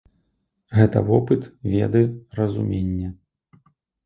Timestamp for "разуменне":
2.41-3.13